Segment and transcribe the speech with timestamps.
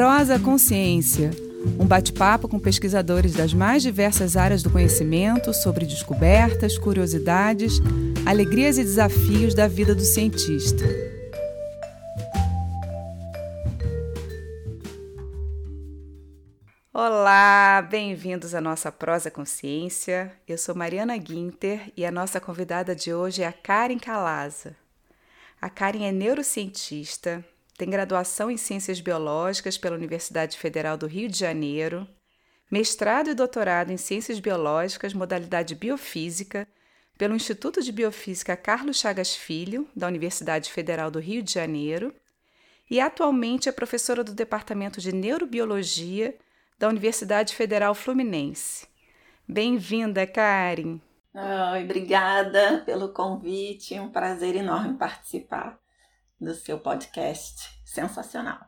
[0.00, 1.30] Prosa Consciência,
[1.78, 7.74] um bate-papo com pesquisadores das mais diversas áreas do conhecimento sobre descobertas, curiosidades,
[8.24, 10.86] alegrias e desafios da vida do cientista.
[16.94, 20.32] Olá, bem-vindos à nossa Prosa Consciência.
[20.48, 24.74] Eu sou Mariana Guinter e a nossa convidada de hoje é a Karen Calaza.
[25.60, 27.44] A Karen é neurocientista,
[27.80, 32.06] tem graduação em Ciências Biológicas pela Universidade Federal do Rio de Janeiro,
[32.70, 36.68] mestrado e doutorado em Ciências Biológicas, modalidade Biofísica,
[37.16, 42.14] pelo Instituto de Biofísica Carlos Chagas Filho, da Universidade Federal do Rio de Janeiro,
[42.90, 46.36] e atualmente é professora do Departamento de Neurobiologia
[46.78, 48.86] da Universidade Federal Fluminense.
[49.48, 51.00] Bem-vinda, Karen!
[51.72, 55.80] Oi, obrigada pelo convite, um prazer enorme participar
[56.40, 57.68] do seu podcast.
[57.84, 58.60] Sensacional.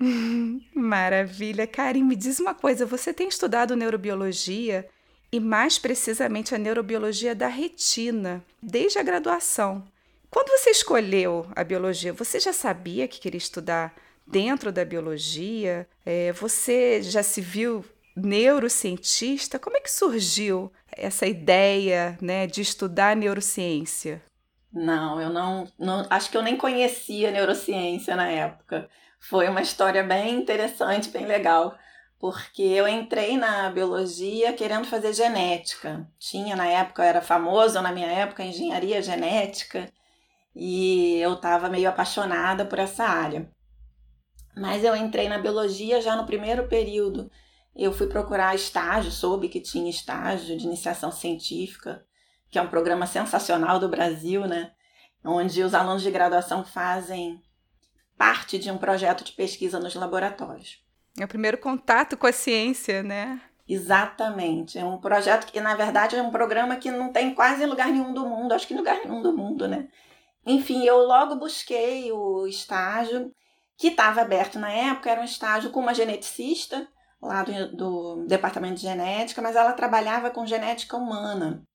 [0.74, 1.66] Maravilha.
[1.66, 4.88] Karen, me diz uma coisa: você tem estudado neurobiologia
[5.30, 9.84] e, mais precisamente, a neurobiologia da retina desde a graduação.
[10.30, 13.94] Quando você escolheu a biologia, você já sabia que queria estudar
[14.26, 15.86] dentro da biologia?
[16.06, 17.84] É, você já se viu
[18.16, 19.58] neurocientista?
[19.58, 24.22] Como é que surgiu essa ideia né, de estudar neurociência?
[24.72, 26.06] Não, eu não, não.
[26.08, 28.88] Acho que eu nem conhecia neurociência na época.
[29.20, 31.76] Foi uma história bem interessante, bem legal,
[32.18, 36.08] porque eu entrei na biologia querendo fazer genética.
[36.18, 39.92] Tinha na época, era famoso na minha época, engenharia genética,
[40.54, 43.50] e eu estava meio apaixonada por essa área.
[44.56, 47.30] Mas eu entrei na biologia já no primeiro período.
[47.74, 52.04] Eu fui procurar estágio, soube que tinha estágio de iniciação científica
[52.52, 54.72] que é um programa sensacional do Brasil, né?
[55.24, 57.42] Onde os alunos de graduação fazem
[58.18, 60.84] parte de um projeto de pesquisa nos laboratórios.
[61.18, 63.40] É o primeiro contato com a ciência, né?
[63.66, 64.78] Exatamente.
[64.78, 67.88] É um projeto que, na verdade, é um programa que não tem quase em lugar
[67.88, 69.88] nenhum do mundo, acho que em lugar nenhum do mundo, né?
[70.44, 73.32] Enfim, eu logo busquei o estágio
[73.78, 76.86] que estava aberto na época, era um estágio com uma geneticista
[77.22, 81.66] lá do, do departamento de genética, mas ela trabalhava com genética humana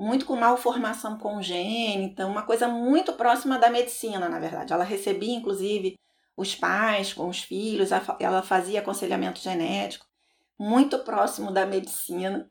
[0.00, 4.72] muito com malformação congênita, uma coisa muito próxima da medicina, na verdade.
[4.72, 5.98] Ela recebia, inclusive,
[6.34, 10.06] os pais com os filhos, ela fazia aconselhamento genético,
[10.58, 12.50] muito próximo da medicina.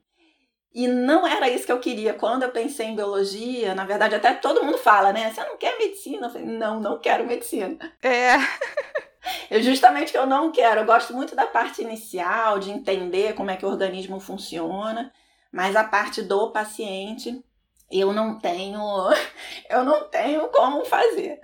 [0.71, 2.13] E não era isso que eu queria.
[2.13, 5.33] Quando eu pensei em biologia, na verdade, até todo mundo fala, né?
[5.33, 6.27] Você não quer medicina?
[6.27, 7.79] Eu falei, não, não quero medicina.
[8.03, 8.33] É.
[9.49, 10.79] Eu, justamente que eu não quero.
[10.79, 15.11] Eu gosto muito da parte inicial, de entender como é que o organismo funciona.
[15.51, 17.43] Mas a parte do paciente,
[17.91, 18.79] eu não tenho,
[19.69, 21.39] eu não tenho como fazer.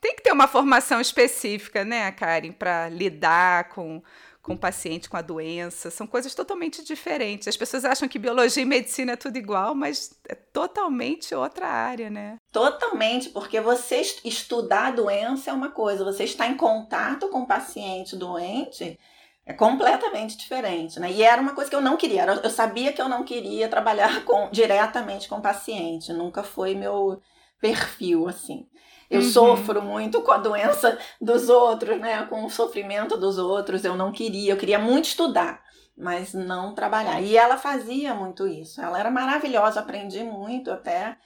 [0.00, 4.02] Tem que ter uma formação específica, né, Karen, para lidar com
[4.42, 7.46] com o paciente com a doença, são coisas totalmente diferentes.
[7.46, 12.08] As pessoas acham que biologia e medicina é tudo igual, mas é totalmente outra área,
[12.08, 12.38] né?
[12.50, 17.46] Totalmente, porque você estudar a doença é uma coisa, você está em contato com o
[17.46, 18.98] paciente doente
[19.46, 21.10] é completamente diferente, né?
[21.10, 22.24] E era uma coisa que eu não queria.
[22.24, 26.12] Eu sabia que eu não queria trabalhar com, diretamente com o paciente.
[26.12, 27.20] Nunca foi meu
[27.60, 28.66] perfil, assim.
[29.10, 29.28] Eu uhum.
[29.28, 32.24] sofro muito com a doença dos outros, né?
[32.26, 33.84] Com o sofrimento dos outros.
[33.84, 34.52] Eu não queria.
[34.52, 35.60] Eu queria muito estudar,
[35.96, 37.20] mas não trabalhar.
[37.20, 38.80] E ela fazia muito isso.
[38.80, 39.80] Ela era maravilhosa.
[39.80, 41.16] Aprendi muito até.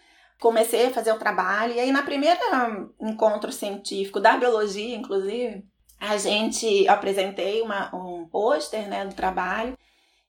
[0.41, 1.75] Comecei a fazer o trabalho.
[1.75, 2.41] E aí, na primeira
[2.99, 5.63] encontro científico da biologia, inclusive,
[6.11, 9.77] a gente apresentei uma, um pôster né, do trabalho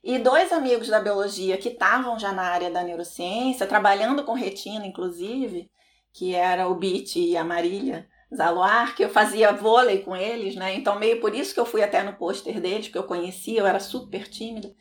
[0.04, 4.86] e dois amigos da biologia que estavam já na área da neurociência, trabalhando com retina,
[4.86, 5.70] inclusive,
[6.14, 10.76] que era o Bit e a Marília Zaluar, que eu fazia vôlei com eles, né?
[10.76, 13.68] Então, meio por isso que eu fui até no pôster deles, porque eu conhecia, eu
[13.68, 14.74] era super tímida.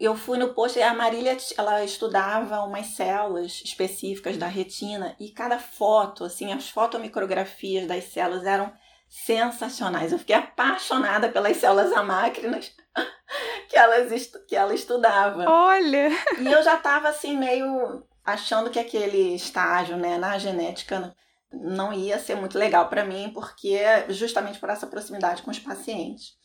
[0.00, 5.58] Eu fui no pôster a Marília, ela estudava umas células específicas da retina e cada
[5.58, 8.72] foto, assim, as fotomicrografias das células eram
[9.08, 10.12] sensacionais.
[10.12, 12.72] Eu fiquei apaixonada pelas células amácrinas
[13.68, 15.48] que, elas que ela estudava.
[15.48, 16.10] Olha!
[16.38, 21.14] E eu já estava assim, meio achando que aquele estágio né, na genética
[21.50, 23.78] não ia ser muito legal para mim, porque
[24.10, 26.36] justamente por essa proximidade com os pacientes.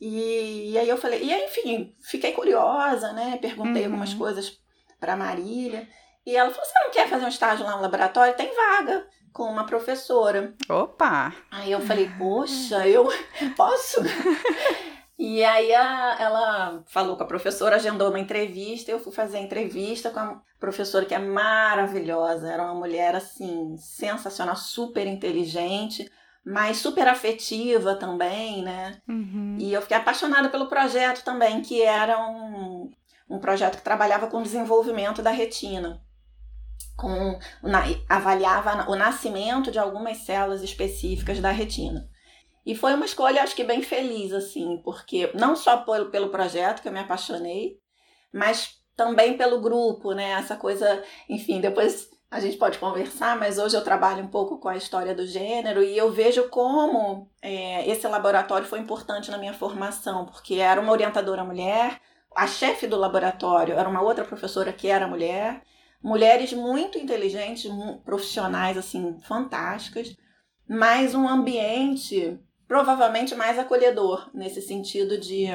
[0.00, 3.38] E, e, aí eu falei, e aí, enfim, fiquei curiosa, né?
[3.40, 3.88] Perguntei uhum.
[3.88, 4.58] algumas coisas
[5.00, 5.88] para Marília.
[6.26, 8.34] E ela falou: Você não quer fazer um estágio lá no laboratório?
[8.34, 10.54] Tem vaga com uma professora.
[10.68, 11.34] Opa!
[11.50, 13.06] Aí eu falei, poxa, eu
[13.56, 14.00] posso?
[15.18, 19.42] e aí a, ela falou com a professora, agendou uma entrevista, eu fui fazer a
[19.42, 26.08] entrevista com a professora que é maravilhosa, era uma mulher assim, sensacional, super inteligente,
[26.46, 29.00] mas super afetiva também, né?
[29.08, 29.56] Uhum.
[29.58, 32.88] E eu fiquei apaixonada pelo projeto também, que era um,
[33.28, 36.00] um projeto que trabalhava com o desenvolvimento da retina.
[36.96, 37.38] Com,
[38.08, 42.08] avaliava o nascimento de algumas células específicas da retina.
[42.64, 46.80] E foi uma escolha, acho que bem feliz, assim, porque não só pelo, pelo projeto
[46.80, 47.78] que eu me apaixonei,
[48.32, 50.30] mas também pelo grupo, né?
[50.30, 54.68] Essa coisa, enfim, depois a gente pode conversar, mas hoje eu trabalho um pouco com
[54.68, 59.52] a história do gênero e eu vejo como é, esse laboratório foi importante na minha
[59.52, 62.00] formação, porque era uma orientadora mulher,
[62.34, 65.62] a chefe do laboratório era uma outra professora que era mulher,
[66.04, 67.70] mulheres muito inteligentes,
[68.04, 70.14] profissionais assim fantásticas,
[70.68, 75.46] mas um ambiente provavelmente mais acolhedor nesse sentido de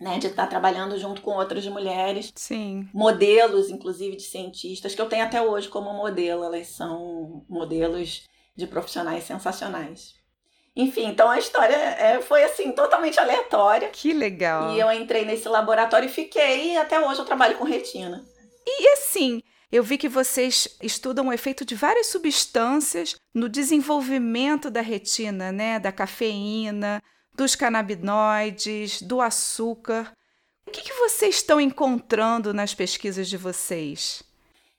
[0.00, 2.32] né, de estar trabalhando junto com outras mulheres.
[2.34, 2.88] Sim.
[2.92, 6.42] Modelos, inclusive, de cientistas, que eu tenho até hoje como modelo.
[6.42, 8.24] Elas são modelos
[8.56, 10.14] de profissionais sensacionais.
[10.74, 13.90] Enfim, então a história é, foi assim, totalmente aleatória.
[13.90, 14.74] Que legal.
[14.74, 18.24] E eu entrei nesse laboratório e fiquei, e até hoje eu trabalho com retina.
[18.66, 24.80] E assim, eu vi que vocês estudam o efeito de várias substâncias no desenvolvimento da
[24.80, 25.78] retina, né?
[25.78, 27.02] Da cafeína,
[27.34, 30.12] dos canabinoides, do açúcar.
[30.66, 34.22] O que, que vocês estão encontrando nas pesquisas de vocês?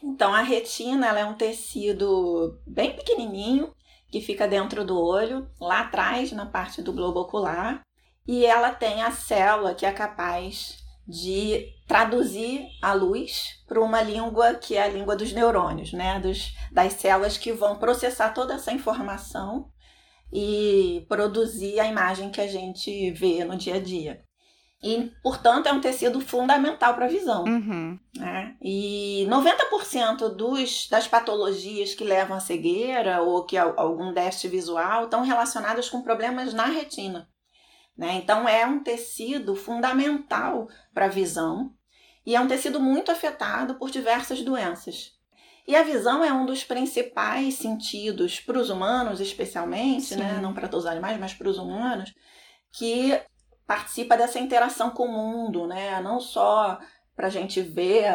[0.02, 3.74] Então, a retina ela é um tecido bem pequenininho
[4.12, 7.82] que fica dentro do olho, lá atrás, na parte do globo ocular,
[8.28, 14.56] e ela tem a célula que é capaz de traduzir a luz para uma língua
[14.56, 16.20] que é a língua dos neurônios, né?
[16.20, 19.70] Dos, das células que vão processar toda essa informação
[20.32, 24.24] e produzir a imagem que a gente vê no dia a dia.
[24.84, 27.46] E, portanto, é um tecido fundamental para a visão.
[27.46, 27.98] Uhum.
[28.18, 28.58] Né?
[28.62, 35.24] E 90% dos, das patologias que levam à cegueira ou que algum déficit visual estão
[35.24, 37.30] relacionadas com problemas na retina.
[37.98, 38.16] Né?
[38.16, 41.74] Então, é um tecido fundamental para a visão
[42.26, 45.12] e é um tecido muito afetado por diversas doenças.
[45.68, 50.40] E a visão é um dos principais sentidos para os humanos, especialmente, né?
[50.42, 52.14] não para todos os animais, mas para os humanos,
[52.72, 53.18] que
[53.66, 56.02] participa dessa interação com o mundo, né?
[56.02, 56.80] não só
[57.16, 58.06] para a gente ver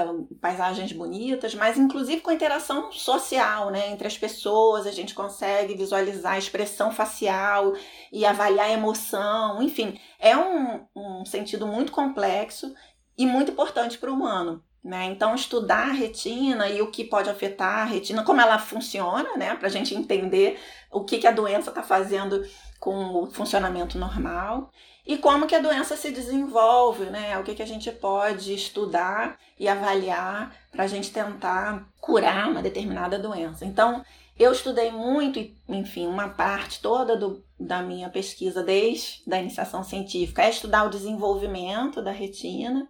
[0.41, 3.91] paisagens bonitas, mas inclusive com a interação social né?
[3.91, 7.75] entre as pessoas, a gente consegue visualizar a expressão facial
[8.13, 12.75] e avaliar a emoção, enfim, é um, um sentido muito complexo
[13.17, 14.63] e muito importante para o humano.
[14.83, 15.07] Né?
[15.07, 19.55] Então, estudar a retina e o que pode afetar a retina, como ela funciona, né?
[19.55, 20.59] para a gente entender
[20.91, 22.43] o que, que a doença está fazendo
[22.81, 24.71] com o funcionamento normal
[25.09, 27.39] e como que a doença se desenvolve, né?
[27.39, 32.61] O que, que a gente pode estudar e avaliar para a gente tentar curar uma
[32.61, 33.65] determinada doença.
[33.65, 34.05] Então,
[34.39, 40.43] eu estudei muito, enfim, uma parte toda do, da minha pesquisa desde a iniciação científica
[40.43, 42.87] é estudar o desenvolvimento da retina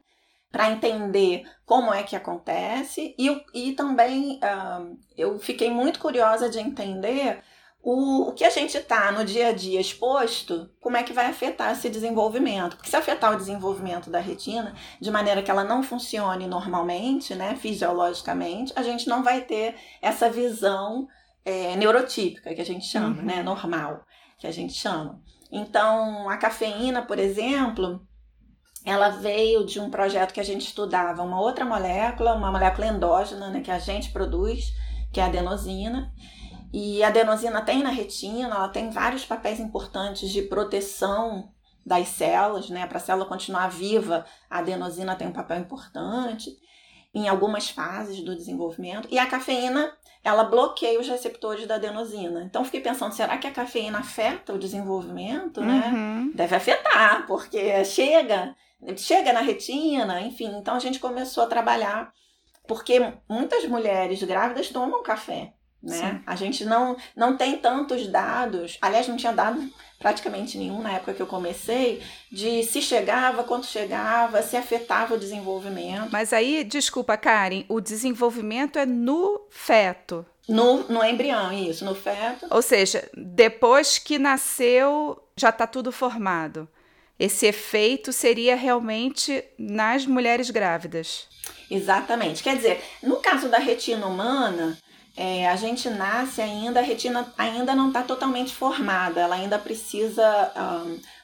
[0.51, 6.59] para entender como é que acontece e, e também uh, eu fiquei muito curiosa de
[6.59, 7.43] entender
[7.83, 11.27] o, o que a gente está no dia a dia exposto, como é que vai
[11.27, 12.77] afetar esse desenvolvimento.
[12.77, 17.57] Porque se afetar o desenvolvimento da retina de maneira que ela não funcione normalmente, né,
[17.57, 21.07] fisiologicamente, a gente não vai ter essa visão
[21.45, 23.25] é, neurotípica que a gente chama, uhum.
[23.25, 24.05] né, normal,
[24.39, 25.23] que a gente chama.
[25.51, 28.07] Então, a cafeína, por exemplo,
[28.85, 33.51] ela veio de um projeto que a gente estudava uma outra molécula, uma molécula endógena,
[33.51, 34.73] né, que a gente produz,
[35.13, 36.13] que é a adenosina.
[36.73, 41.51] E a adenosina tem na retina, ela tem vários papéis importantes de proteção
[41.85, 42.87] das células, né?
[42.87, 46.51] Para a célula continuar viva, a adenosina tem um papel importante
[47.15, 49.09] em algumas fases do desenvolvimento.
[49.11, 49.91] E a cafeína,
[50.23, 52.43] ela bloqueia os receptores da adenosina.
[52.45, 55.91] Então, fiquei pensando, será que a cafeína afeta o desenvolvimento, né?
[55.91, 56.33] Uhum.
[56.35, 58.55] Deve afetar, porque chega
[58.97, 60.57] chega na retina, enfim.
[60.57, 62.13] Então a gente começou a trabalhar,
[62.67, 65.55] porque muitas mulheres grávidas tomam café.
[65.83, 66.21] Né?
[66.27, 69.63] A gente não, não tem tantos dados, aliás, não tinha dado
[69.99, 75.19] praticamente nenhum na época que eu comecei, de se chegava, quanto chegava, se afetava o
[75.19, 76.09] desenvolvimento.
[76.11, 80.27] Mas aí, desculpa, Karen, o desenvolvimento é no feto.
[80.49, 82.47] No, no embrião, isso, no feto.
[82.51, 86.69] Ou seja, depois que nasceu, já está tudo formado
[87.19, 91.27] esse efeito seria realmente nas mulheres grávidas.
[91.71, 92.43] Exatamente.
[92.43, 94.79] Quer dizer, no caso da retina humana,
[95.21, 100.23] é, a gente nasce ainda, a retina ainda não está totalmente formada, ela ainda precisa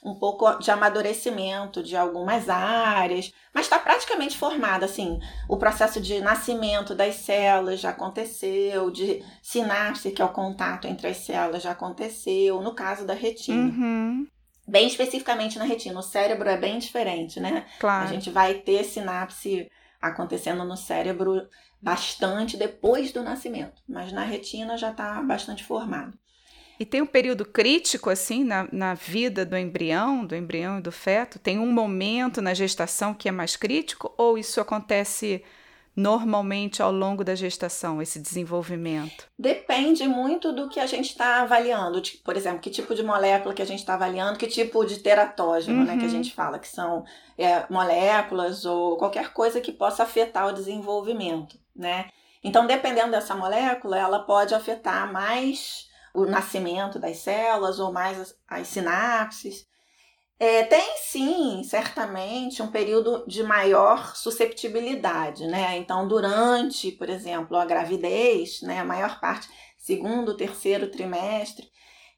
[0.02, 4.84] um, um, pouco de amadurecimento de algumas áreas, mas está praticamente formada.
[4.84, 10.88] Assim, o processo de nascimento das células já aconteceu, de sinapse, que é o contato
[10.88, 13.62] entre as células, já aconteceu, no caso da retina.
[13.62, 14.26] Uhum.
[14.66, 17.64] Bem especificamente na retina, o cérebro é bem diferente, né?
[17.78, 18.02] Claro.
[18.02, 19.70] A gente vai ter sinapse
[20.02, 21.48] acontecendo no cérebro
[21.84, 26.18] bastante depois do nascimento, mas na retina já está bastante formado.
[26.80, 30.90] E tem um período crítico, assim, na, na vida do embrião, do embrião e do
[30.90, 31.38] feto?
[31.38, 35.44] Tem um momento na gestação que é mais crítico ou isso acontece
[35.96, 39.28] normalmente ao longo da gestação, esse desenvolvimento?
[39.38, 42.00] Depende muito do que a gente está avaliando.
[42.00, 44.98] De, por exemplo, que tipo de molécula que a gente está avaliando, que tipo de
[44.98, 45.84] teratógeno uhum.
[45.84, 46.10] né, que a uhum.
[46.10, 47.04] gente fala, que são
[47.38, 52.06] é, moléculas ou qualquer coisa que possa afetar o desenvolvimento, né?
[52.42, 58.36] Então, dependendo dessa molécula, ela pode afetar mais o nascimento das células ou mais as,
[58.46, 59.66] as sinapses.
[60.44, 65.78] É, tem sim, certamente, um período de maior susceptibilidade, né?
[65.78, 69.48] Então, durante, por exemplo, a gravidez, né, a maior parte,
[69.78, 71.66] segundo, terceiro trimestre,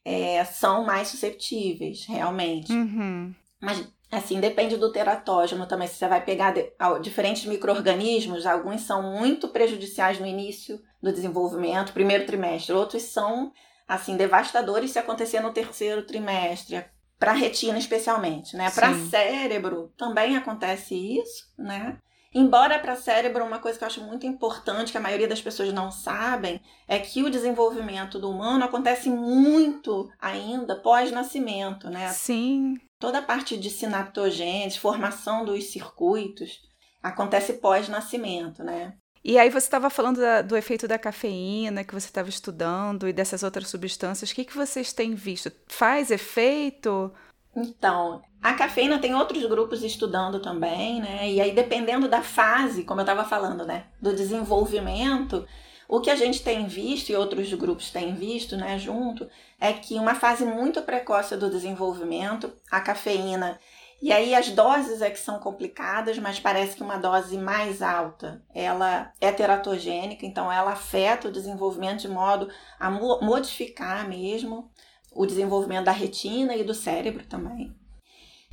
[0.03, 2.69] é, são mais susceptíveis, realmente.
[2.69, 3.33] Uhum.
[3.61, 5.87] Mas, assim, depende do teratógeno também.
[5.87, 6.69] Se você vai pegar de,
[7.01, 13.53] diferentes micro-organismos, alguns são muito prejudiciais no início do desenvolvimento, primeiro trimestre, outros são,
[13.87, 16.83] assim, devastadores se acontecer no terceiro trimestre
[17.19, 18.69] para retina especialmente, né?
[18.71, 21.97] Para cérebro também acontece isso, né?
[22.33, 25.73] Embora para cérebro uma coisa que eu acho muito importante que a maioria das pessoas
[25.73, 32.09] não sabem é que o desenvolvimento do humano acontece muito ainda pós-nascimento, né?
[32.09, 32.75] Sim.
[32.99, 36.59] Toda a parte de sinaptogênese, formação dos circuitos
[37.01, 38.93] acontece pós-nascimento, né?
[39.27, 43.11] E aí você estava falando da, do efeito da cafeína que você estava estudando e
[43.11, 44.31] dessas outras substâncias.
[44.31, 45.51] O que, que vocês têm visto?
[45.67, 47.11] Faz efeito?
[47.53, 51.29] Então, a cafeína tem outros grupos estudando também, né?
[51.29, 53.87] E aí, dependendo da fase, como eu estava falando, né?
[54.01, 55.45] Do desenvolvimento,
[55.89, 59.29] o que a gente tem visto e outros grupos têm visto, né, junto,
[59.59, 63.59] é que uma fase muito precoce do desenvolvimento, a cafeína
[64.01, 68.43] e aí as doses é que são complicadas, mas parece que uma dose mais alta,
[68.53, 72.47] ela é teratogênica, então ela afeta o desenvolvimento de modo
[72.79, 74.69] a modificar mesmo
[75.11, 77.75] o desenvolvimento da retina e do cérebro também.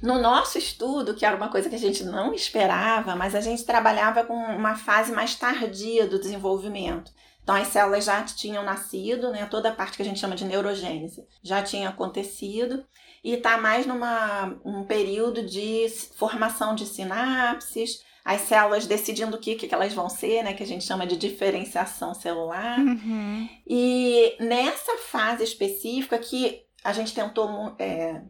[0.03, 3.65] No nosso estudo, que era uma coisa que a gente não esperava, mas a gente
[3.65, 7.13] trabalhava com uma fase mais tardia do desenvolvimento.
[7.43, 9.47] Então as células já tinham nascido, né?
[9.47, 12.85] Toda a parte que a gente chama de neurogênese já tinha acontecido
[13.25, 19.57] e está mais numa um período de formação de sinapses, as células decidindo o que,
[19.57, 22.79] que elas vão ser, né, que a gente chama de diferenciação celular.
[22.79, 23.49] Uhum.
[23.67, 28.23] E nessa fase específica que a gente tentou é,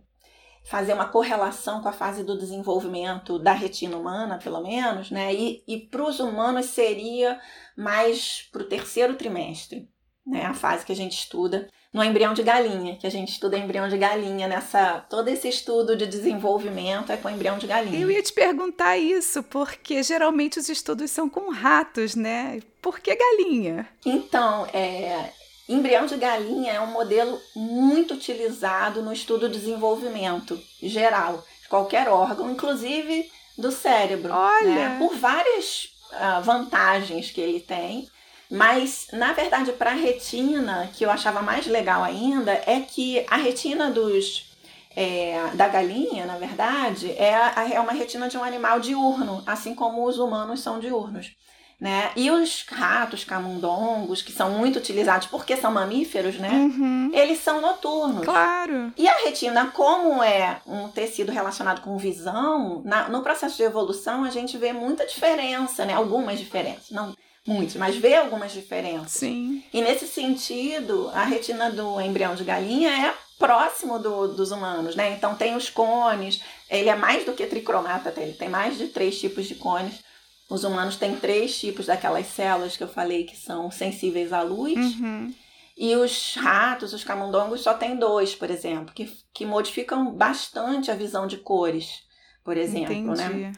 [0.64, 5.34] fazer uma correlação com a fase do desenvolvimento da retina humana, pelo menos, né?
[5.34, 7.40] E, e para os humanos seria
[7.76, 9.88] mais para o terceiro trimestre,
[10.24, 10.46] né?
[10.46, 13.88] A fase que a gente estuda no embrião de galinha, que a gente estuda embrião
[13.88, 18.00] de galinha nessa todo esse estudo de desenvolvimento é com embrião de galinha.
[18.00, 22.60] Eu ia te perguntar isso, porque geralmente os estudos são com ratos, né?
[22.82, 23.88] Por que galinha?
[24.04, 25.30] Então, é,
[25.68, 32.08] embrião de galinha é um modelo muito utilizado no estudo de desenvolvimento geral, de qualquer
[32.08, 34.74] órgão, inclusive do cérebro, Olha.
[34.74, 34.96] Né?
[34.98, 38.08] por várias uh, vantagens que ele tem.
[38.50, 43.36] Mas, na verdade, para a retina, que eu achava mais legal ainda, é que a
[43.36, 44.54] retina dos
[44.96, 49.74] é, da galinha, na verdade, é, a, é uma retina de um animal diurno, assim
[49.74, 51.32] como os humanos são diurnos.
[51.80, 52.12] Né?
[52.14, 56.48] E os ratos camundongos, que são muito utilizados porque são mamíferos, né?
[56.50, 57.10] Uhum.
[57.12, 58.24] Eles são noturnos.
[58.24, 58.92] Claro.
[58.96, 64.24] E a retina, como é um tecido relacionado com visão, na, no processo de evolução
[64.24, 65.94] a gente vê muita diferença, né?
[65.94, 66.90] Algumas diferenças.
[66.90, 67.12] Não,
[67.46, 69.12] muitos, mas vê algumas diferenças.
[69.12, 69.62] Sim.
[69.72, 75.10] E nesse sentido, a retina do embrião de galinha é próximo do, dos humanos, né?
[75.12, 79.18] Então tem os cones, ele é mais do que tricromata, ele tem mais de três
[79.18, 80.02] tipos de cones.
[80.48, 84.76] Os humanos têm três tipos daquelas células que eu falei que são sensíveis à luz.
[84.76, 85.34] Uhum.
[85.76, 90.94] E os ratos, os camundongos, só tem dois, por exemplo, que, que modificam bastante a
[90.94, 92.02] visão de cores,
[92.44, 93.24] por exemplo, né?
[93.24, 93.40] Entendi.
[93.40, 93.52] né?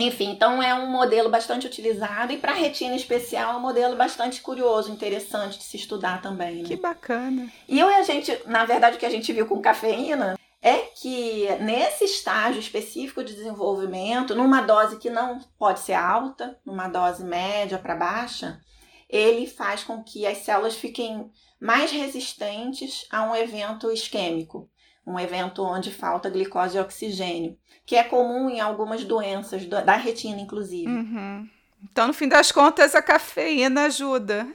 [0.00, 4.40] Enfim, então é um modelo bastante utilizado e para retina especial é um modelo bastante
[4.40, 6.62] curioso, interessante de se estudar também.
[6.62, 6.68] Né?
[6.68, 7.50] Que bacana.
[7.68, 11.48] E eu a gente, na verdade, o que a gente viu com cafeína é que
[11.60, 17.78] nesse estágio específico de desenvolvimento, numa dose que não pode ser alta, numa dose média
[17.78, 18.60] para baixa,
[19.08, 21.30] ele faz com que as células fiquem
[21.60, 24.70] mais resistentes a um evento isquêmico,
[25.06, 30.40] um evento onde falta glicose e oxigênio, que é comum em algumas doenças, da retina,
[30.40, 30.90] inclusive.
[30.90, 31.48] Uhum.
[31.82, 34.46] Então, no fim das contas, a cafeína ajuda.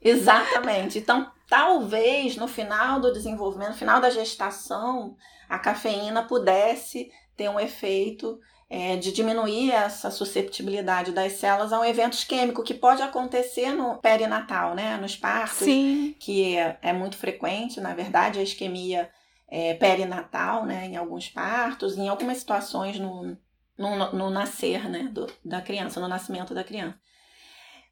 [0.00, 0.98] Exatamente.
[0.98, 5.16] Então, talvez no final do desenvolvimento, no final da gestação,
[5.48, 8.38] a cafeína pudesse ter um efeito
[8.68, 13.98] é, de diminuir essa susceptibilidade das células a um evento isquêmico que pode acontecer no
[13.98, 14.96] perinatal, né?
[14.96, 16.16] Nos partos, Sim.
[16.18, 19.10] que é, é muito frequente, na verdade, a isquemia
[19.52, 20.86] é, perinatal, né?
[20.86, 23.36] Em alguns partos, em algumas situações no,
[23.76, 25.10] no, no nascer, né?
[25.12, 26.96] Do, da criança, no nascimento da criança.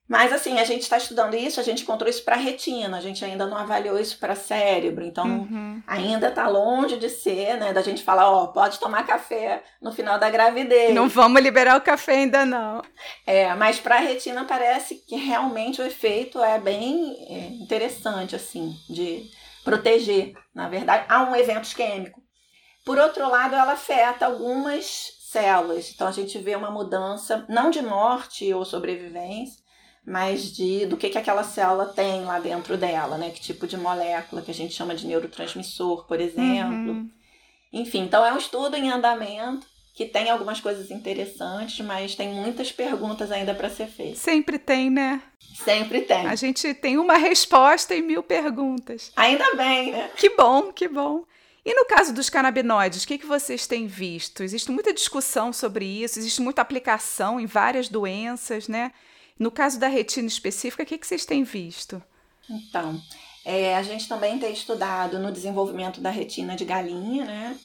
[0.08, 3.24] Mas assim, a gente está estudando isso, a gente encontrou isso para retina, a gente
[3.24, 5.80] ainda não avaliou isso para cérebro, então uhum.
[5.86, 10.18] ainda está longe de ser, né, da gente falar, ó, pode tomar café no final
[10.18, 10.92] da gravidez.
[10.92, 12.82] Não vamos liberar o café ainda não.
[13.24, 19.30] É, mas para retina parece que realmente o efeito é bem é, interessante, assim, de
[19.64, 22.22] proteger, na verdade, há um evento isquêmico.
[22.84, 27.80] Por outro lado, ela afeta algumas células, então a gente vê uma mudança, não de
[27.82, 29.62] morte ou sobrevivência,
[30.04, 33.30] mas de do que, que aquela célula tem lá dentro dela, né?
[33.30, 36.92] Que tipo de molécula que a gente chama de neurotransmissor, por exemplo.
[36.92, 37.10] Uhum.
[37.72, 39.66] Enfim, então é um estudo em andamento
[40.00, 44.16] que tem algumas coisas interessantes, mas tem muitas perguntas ainda para ser feitas.
[44.20, 45.20] Sempre tem, né?
[45.62, 46.26] Sempre tem.
[46.26, 49.12] A gente tem uma resposta e mil perguntas.
[49.14, 50.10] Ainda bem, né?
[50.16, 51.24] Que bom, que bom.
[51.62, 54.42] E no caso dos canabinoides, o que, que vocês têm visto?
[54.42, 58.92] Existe muita discussão sobre isso, existe muita aplicação em várias doenças, né?
[59.38, 62.02] No caso da retina específica, o que, que vocês têm visto?
[62.48, 62.98] Então,
[63.44, 67.58] é, a gente também tem estudado no desenvolvimento da retina de galinha, né?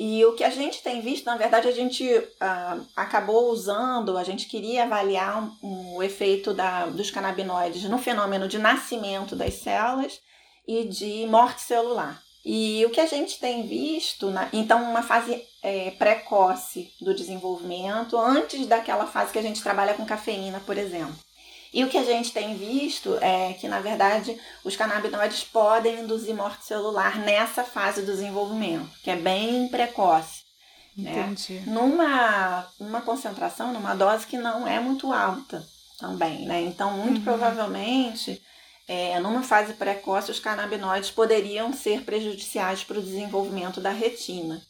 [0.00, 4.22] E o que a gente tem visto, na verdade, a gente uh, acabou usando, a
[4.22, 9.54] gente queria avaliar um, um, o efeito da, dos canabinoides no fenômeno de nascimento das
[9.54, 10.20] células
[10.68, 12.22] e de morte celular.
[12.44, 18.16] E o que a gente tem visto, na, então, uma fase é, precoce do desenvolvimento,
[18.16, 21.16] antes daquela fase que a gente trabalha com cafeína, por exemplo.
[21.72, 26.34] E o que a gente tem visto é que, na verdade, os canabinoides podem induzir
[26.34, 30.42] morte celular nessa fase do desenvolvimento, que é bem precoce.
[30.96, 31.12] Né?
[31.12, 31.60] Entendi.
[31.60, 31.72] Né?
[31.72, 35.64] Numa, numa concentração, numa dose que não é muito alta
[35.98, 36.62] também, né?
[36.62, 37.24] Então, muito uhum.
[37.24, 38.40] provavelmente
[38.88, 44.62] é, numa fase precoce, os canabinoides poderiam ser prejudiciais para o desenvolvimento da retina.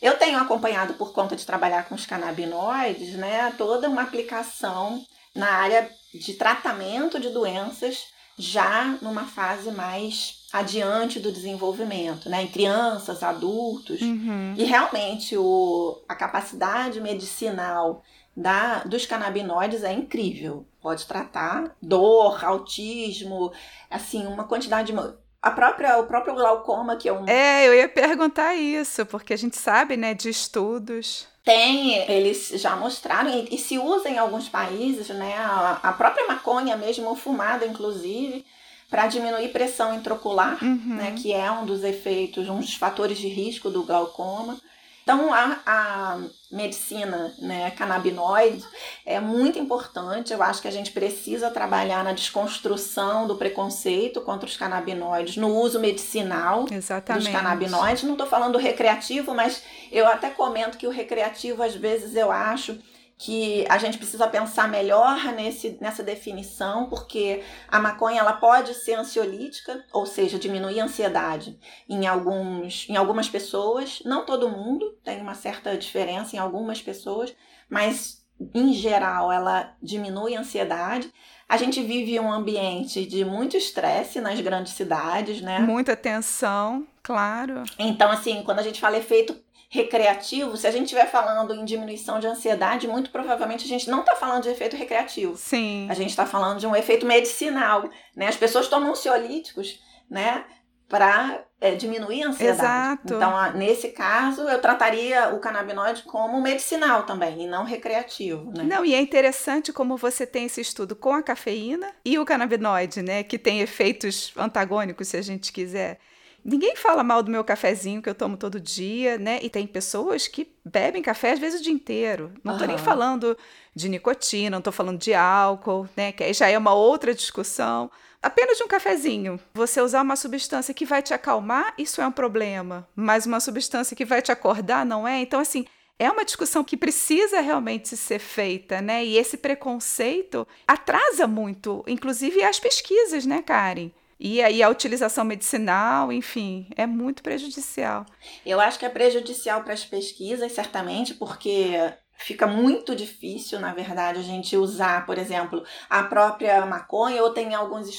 [0.00, 5.02] Eu tenho acompanhado, por conta de trabalhar com os canabinoides, né, toda uma aplicação
[5.34, 8.06] na área de tratamento de doenças
[8.38, 14.00] já numa fase mais adiante do desenvolvimento, né, em crianças, adultos.
[14.00, 14.54] Uhum.
[14.56, 18.02] E realmente o, a capacidade medicinal
[18.36, 20.66] da, dos canabinoides é incrível.
[20.80, 23.52] Pode tratar dor, autismo,
[23.90, 24.98] assim, uma quantidade de
[25.42, 27.28] a própria, o próprio glaucoma, que é um.
[27.28, 31.26] É, eu ia perguntar isso, porque a gente sabe, né, de estudos.
[31.44, 36.28] Tem, eles já mostraram, e, e se usa em alguns países, né, a, a própria
[36.28, 38.46] maconha mesmo, fumada inclusive,
[38.88, 40.94] para diminuir pressão intraocular, uhum.
[40.94, 44.56] né, que é um dos efeitos, um dos fatores de risco do glaucoma.
[45.02, 48.64] Então, a, a medicina né, canabinoide
[49.04, 50.32] é muito importante.
[50.32, 55.48] Eu acho que a gente precisa trabalhar na desconstrução do preconceito contra os canabinoides, no
[55.56, 57.24] uso medicinal Exatamente.
[57.24, 58.04] dos canabinoides.
[58.04, 62.30] Não estou falando do recreativo, mas eu até comento que o recreativo, às vezes, eu
[62.30, 62.78] acho
[63.22, 68.94] que a gente precisa pensar melhor nesse, nessa definição, porque a maconha ela pode ser
[68.94, 71.56] ansiolítica, ou seja, diminuir a ansiedade
[71.88, 77.32] em, alguns, em algumas pessoas, não todo mundo, tem uma certa diferença em algumas pessoas,
[77.70, 81.08] mas em geral ela diminui a ansiedade.
[81.48, 85.60] A gente vive um ambiente de muito estresse nas grandes cidades, né?
[85.60, 87.62] Muita tensão, claro.
[87.78, 89.36] Então, assim, quando a gente fala efeito
[89.72, 94.00] recreativo, se a gente estiver falando em diminuição de ansiedade, muito provavelmente a gente não
[94.00, 95.34] está falando de efeito recreativo.
[95.34, 95.86] Sim.
[95.88, 98.28] A gente está falando de um efeito medicinal, né?
[98.28, 99.80] As pessoas tomam ansiolíticos,
[100.10, 100.44] né?
[100.86, 102.60] Para é, diminuir a ansiedade.
[102.60, 103.14] Exato.
[103.14, 108.64] Então, nesse caso, eu trataria o canabinoide como medicinal também, e não recreativo, né?
[108.64, 113.00] Não, e é interessante como você tem esse estudo com a cafeína e o canabinoide,
[113.00, 113.22] né?
[113.22, 115.98] Que tem efeitos antagônicos, se a gente quiser.
[116.44, 119.38] Ninguém fala mal do meu cafezinho que eu tomo todo dia, né?
[119.42, 122.32] E tem pessoas que bebem café às vezes o dia inteiro.
[122.42, 123.36] Não estou nem falando
[123.74, 126.10] de nicotina, não estou falando de álcool, né?
[126.10, 127.90] Que aí já é uma outra discussão.
[128.20, 129.38] Apenas de um cafezinho.
[129.54, 132.88] Você usar uma substância que vai te acalmar, isso é um problema.
[132.94, 135.20] Mas uma substância que vai te acordar, não é?
[135.20, 135.64] Então, assim,
[135.98, 139.04] é uma discussão que precisa realmente ser feita, né?
[139.04, 143.90] E esse preconceito atrasa muito, inclusive as pesquisas, né, Karen?
[144.24, 148.06] E aí a utilização medicinal, enfim, é muito prejudicial.
[148.46, 151.74] Eu acho que é prejudicial para as pesquisas, certamente, porque
[152.18, 157.52] fica muito difícil, na verdade, a gente usar, por exemplo, a própria maconha, ou tem
[157.52, 157.90] alguns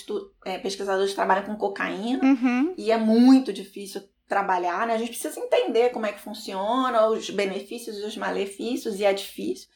[0.46, 2.74] é, pesquisadores que trabalham com cocaína, uhum.
[2.78, 4.94] e é muito difícil trabalhar, né?
[4.94, 9.12] A gente precisa entender como é que funciona, os benefícios e os malefícios, e é
[9.12, 9.68] difícil.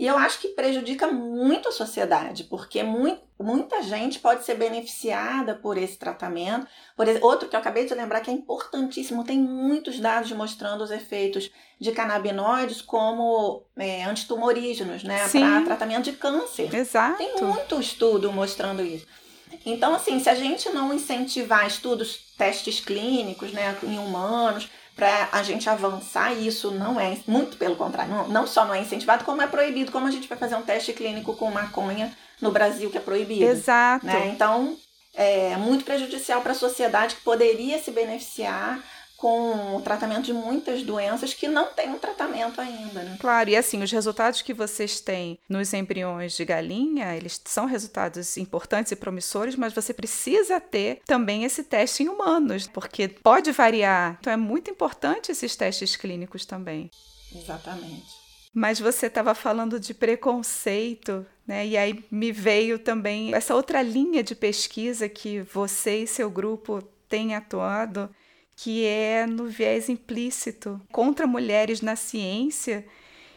[0.00, 5.54] E eu acho que prejudica muito a sociedade, porque muito, muita gente pode ser beneficiada
[5.54, 6.66] por esse tratamento.
[6.96, 10.90] Por outro que eu acabei de lembrar que é importantíssimo, tem muitos dados mostrando os
[10.90, 15.28] efeitos de canabinoides como é, antitumorígenos, né?
[15.28, 16.74] Para tratamento de câncer.
[16.74, 17.18] Exato.
[17.18, 19.06] Tem muito estudo mostrando isso.
[19.66, 25.42] Então, assim, se a gente não incentivar estudos, testes clínicos, né, em humanos, para a
[25.42, 29.40] gente avançar, isso não é, muito pelo contrário, não, não só não é incentivado, como
[29.40, 32.98] é proibido, como a gente vai fazer um teste clínico com maconha no Brasil, que
[32.98, 33.44] é proibido.
[33.44, 34.04] Exato.
[34.04, 34.28] Né?
[34.28, 34.76] Então,
[35.14, 38.82] é muito prejudicial para a sociedade que poderia se beneficiar
[39.20, 43.18] com o tratamento de muitas doenças que não tem um tratamento ainda, né?
[43.20, 48.38] Claro, e assim, os resultados que vocês têm nos embriões de galinha, eles são resultados
[48.38, 54.16] importantes e promissores, mas você precisa ter também esse teste em humanos, porque pode variar.
[54.20, 56.90] Então é muito importante esses testes clínicos também.
[57.34, 58.08] Exatamente.
[58.54, 61.66] Mas você estava falando de preconceito, né?
[61.66, 66.82] E aí me veio também essa outra linha de pesquisa que você e seu grupo
[67.06, 68.08] têm atuado,
[68.62, 72.84] que é no viés implícito contra mulheres na ciência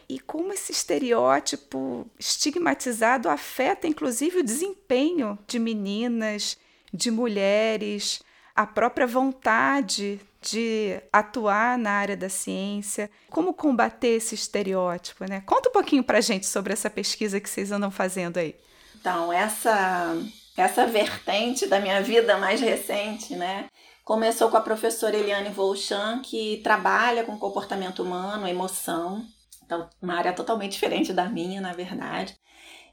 [0.06, 6.58] e como esse estereótipo estigmatizado afeta inclusive o desempenho de meninas,
[6.92, 8.22] de mulheres,
[8.54, 13.10] a própria vontade de atuar na área da ciência.
[13.30, 15.42] Como combater esse estereótipo, né?
[15.46, 18.54] Conta um pouquinho pra gente sobre essa pesquisa que vocês andam fazendo aí.
[18.94, 20.14] Então, essa
[20.56, 23.68] essa vertente da minha vida mais recente, né?
[24.04, 29.24] Começou com a professora Eliane Volchan, que trabalha com comportamento humano, emoção.
[29.64, 32.36] Então, uma área totalmente diferente da minha, na verdade.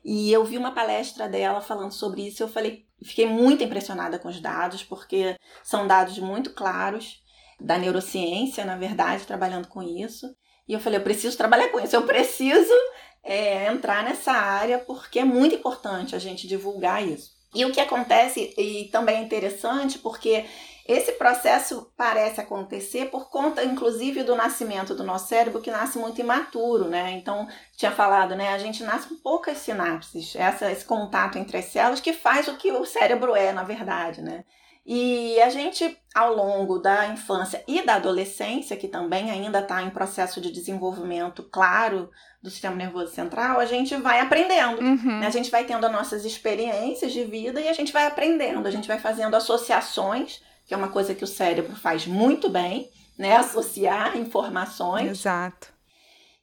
[0.06, 2.42] E eu vi uma palestra dela falando sobre isso.
[2.42, 7.22] Eu falei, fiquei muito impressionada com os dados, porque são dados muito claros
[7.60, 10.34] da neurociência, na verdade, trabalhando com isso.
[10.66, 12.74] E eu falei, eu preciso trabalhar com isso, eu preciso
[13.22, 17.32] é, entrar nessa área, porque é muito importante a gente divulgar isso.
[17.54, 20.46] E o que acontece, e também é interessante, porque
[20.92, 26.20] esse processo parece acontecer por conta, inclusive, do nascimento do nosso cérebro, que nasce muito
[26.20, 27.12] imaturo, né?
[27.12, 28.50] Então, tinha falado, né?
[28.50, 32.58] A gente nasce com poucas sinapses, essa, esse contato entre as células que faz o
[32.58, 34.44] que o cérebro é, na verdade, né?
[34.86, 39.92] E a gente, ao longo da infância e da adolescência, que também ainda está em
[39.92, 42.10] processo de desenvolvimento claro
[42.42, 44.82] do sistema nervoso central, a gente vai aprendendo.
[44.82, 45.20] Uhum.
[45.20, 45.28] Né?
[45.28, 48.72] A gente vai tendo as nossas experiências de vida e a gente vai aprendendo, a
[48.72, 53.36] gente vai fazendo associações que é uma coisa que o cérebro faz muito bem, né?
[53.38, 55.10] Associar informações.
[55.10, 55.68] Exato.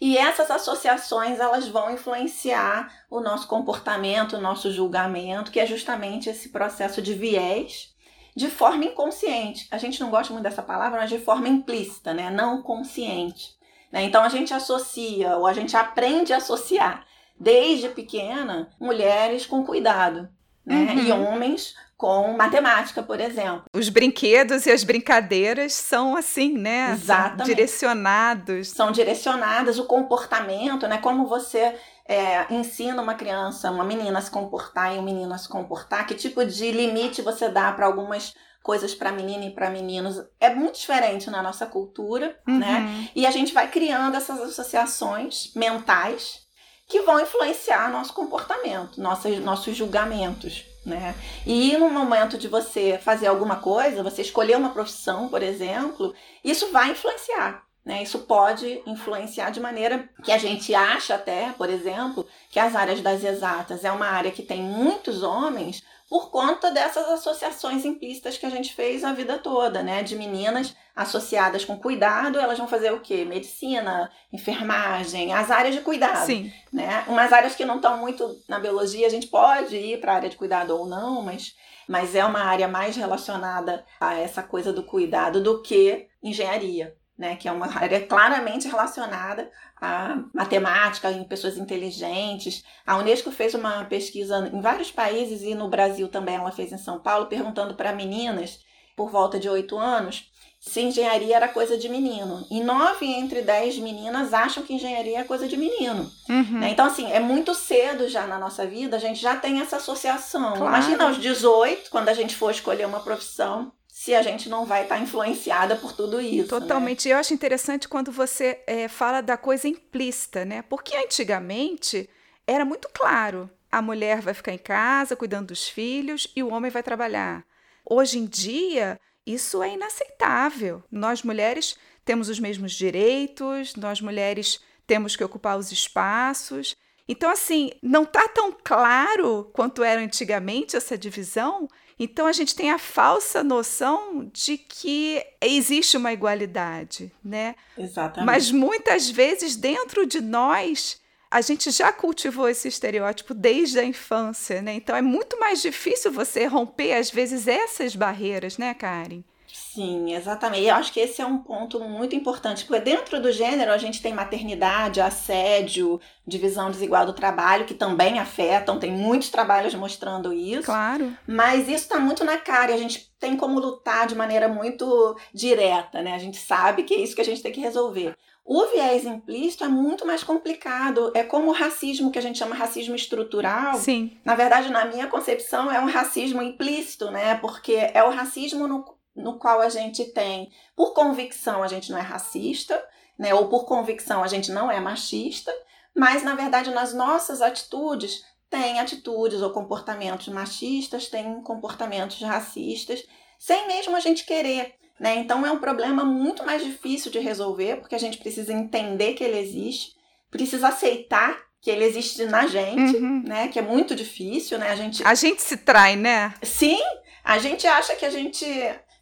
[0.00, 6.30] E essas associações elas vão influenciar o nosso comportamento, o nosso julgamento, que é justamente
[6.30, 7.92] esse processo de viés
[8.36, 9.66] de forma inconsciente.
[9.72, 12.30] A gente não gosta muito dessa palavra, mas de forma implícita, né?
[12.30, 13.58] Não consciente.
[13.90, 14.04] Né?
[14.04, 17.04] Então a gente associa, ou a gente aprende a associar
[17.38, 20.28] desde pequena mulheres com cuidado.
[20.64, 20.92] Né?
[20.92, 20.98] Uhum.
[20.98, 23.64] E homens com matemática, por exemplo.
[23.74, 26.92] Os brinquedos e as brincadeiras são assim, né?
[26.92, 27.38] Exatamente.
[27.38, 28.68] São direcionados.
[28.68, 30.98] São direcionadas, o comportamento, né?
[30.98, 31.74] Como você
[32.06, 36.06] é, ensina uma criança, uma menina a se comportar e um menino a se comportar,
[36.06, 38.32] que tipo de limite você dá para algumas
[38.62, 42.60] coisas para menina e para meninos é muito diferente na nossa cultura, uhum.
[42.60, 43.08] né?
[43.12, 46.46] E a gente vai criando essas associações mentais
[46.86, 50.64] que vão influenciar nosso comportamento, nossos, nossos julgamentos.
[50.88, 51.14] Né?
[51.46, 56.72] E no momento de você fazer alguma coisa, você escolher uma profissão, por exemplo, isso
[56.72, 57.62] vai influenciar.
[57.84, 58.02] Né?
[58.02, 63.00] Isso pode influenciar de maneira que a gente acha até, por exemplo, que as áreas
[63.00, 68.46] das exatas é uma área que tem muitos homens por conta dessas associações implícitas que
[68.46, 70.02] a gente fez a vida toda, né?
[70.02, 73.24] De meninas associadas com cuidado, elas vão fazer o quê?
[73.24, 76.24] Medicina, enfermagem, as áreas de cuidado.
[76.24, 76.50] Sim.
[76.72, 77.04] Né?
[77.06, 80.30] Umas áreas que não estão muito na biologia, a gente pode ir para a área
[80.30, 81.54] de cuidado ou não, mas,
[81.86, 86.96] mas é uma área mais relacionada a essa coisa do cuidado do que engenharia.
[87.18, 89.50] Né, que é uma área claramente relacionada
[89.80, 92.62] à matemática, em pessoas inteligentes.
[92.86, 96.78] A Unesco fez uma pesquisa em vários países e no Brasil também ela fez em
[96.78, 98.60] São Paulo, perguntando para meninas
[98.96, 102.46] por volta de 8 anos, se engenharia era coisa de menino.
[102.50, 106.08] E nove entre dez meninas acham que engenharia é coisa de menino.
[106.28, 106.60] Uhum.
[106.60, 106.70] Né?
[106.70, 110.54] Então, assim, é muito cedo já na nossa vida, a gente já tem essa associação.
[110.54, 110.66] Claro.
[110.66, 113.72] Imagina aos 18, quando a gente for escolher uma profissão,
[114.08, 116.54] se a gente não vai estar tá influenciada por tudo isso.
[116.54, 116.60] Né?
[116.60, 117.06] Totalmente.
[117.06, 117.14] Né?
[117.14, 120.62] Eu acho interessante quando você é, fala da coisa implícita, né?
[120.62, 122.08] Porque antigamente
[122.46, 123.50] era muito claro.
[123.70, 127.44] A mulher vai ficar em casa cuidando dos filhos e o homem vai trabalhar.
[127.84, 130.82] Hoje em dia, isso é inaceitável.
[130.90, 136.74] Nós mulheres temos os mesmos direitos, nós mulheres temos que ocupar os espaços.
[137.06, 141.68] Então, assim, não está tão claro quanto era antigamente essa divisão.
[141.98, 147.54] Então, a gente tem a falsa noção de que existe uma igualdade, né?
[147.76, 148.26] Exatamente.
[148.26, 154.62] Mas muitas vezes, dentro de nós, a gente já cultivou esse estereótipo desde a infância,
[154.62, 154.74] né?
[154.74, 159.22] Então é muito mais difícil você romper, às vezes, essas barreiras, né, Karen?
[159.58, 160.62] Sim, exatamente.
[160.62, 163.78] E eu acho que esse é um ponto muito importante, porque dentro do gênero a
[163.78, 170.32] gente tem maternidade, assédio, divisão desigual do trabalho, que também afetam, tem muitos trabalhos mostrando
[170.32, 170.62] isso.
[170.62, 171.12] Claro.
[171.26, 175.16] Mas isso está muito na cara e a gente tem como lutar de maneira muito
[175.34, 176.14] direta, né?
[176.14, 178.16] A gente sabe que é isso que a gente tem que resolver.
[178.44, 181.12] O viés implícito é muito mais complicado.
[181.14, 183.74] É como o racismo, que a gente chama racismo estrutural.
[183.76, 184.16] Sim.
[184.24, 187.34] Na verdade, na minha concepção, é um racismo implícito, né?
[187.34, 191.98] Porque é o racismo no, no qual a gente tem, por convicção, a gente não
[191.98, 192.82] é racista,
[193.18, 193.34] né?
[193.34, 195.52] Ou por convicção, a gente não é machista.
[195.94, 203.04] Mas, na verdade, nas nossas atitudes, tem atitudes ou comportamentos machistas, tem comportamentos racistas,
[203.38, 204.74] sem mesmo a gente querer.
[204.98, 205.16] Né?
[205.16, 209.22] Então é um problema muito mais difícil de resolver, porque a gente precisa entender que
[209.22, 209.92] ele existe,
[210.30, 213.22] precisa aceitar que ele existe na gente, uhum.
[213.26, 213.48] né?
[213.48, 214.70] Que é muito difícil, né?
[214.70, 216.32] A gente A gente se trai, né?
[216.42, 216.80] Sim,
[217.24, 218.44] a gente acha que a gente